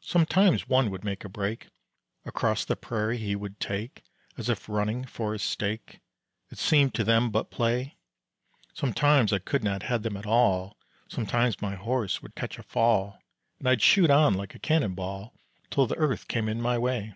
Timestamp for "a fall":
12.58-13.18